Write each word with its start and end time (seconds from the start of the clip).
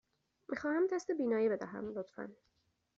می 0.49 0.57
خواهم 0.57 0.87
تست 0.87 1.11
بینایی 1.11 1.49
بدهم، 1.49 1.89
لطفاً. 1.93 2.35